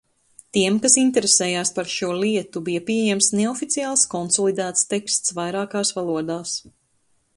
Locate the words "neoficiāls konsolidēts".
3.41-4.89